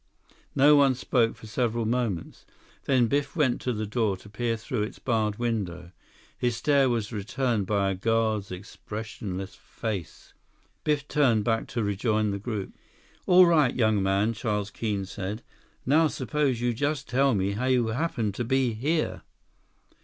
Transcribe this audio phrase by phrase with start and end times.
[0.55, 2.43] No one spoke for several moments.
[2.85, 5.91] Then Biff went to the door to peer through its barred window.
[6.35, 10.33] His stare was returned by a guard's expressionless face.
[10.83, 12.73] Biff turned back to rejoin the group.
[13.27, 15.43] "All right, young man," Charles Keene said.
[15.85, 19.21] "Now suppose you just tell me how you happen to be here."